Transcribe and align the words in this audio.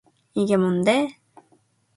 이게 0.33 0.57
뭔데? 0.57 1.15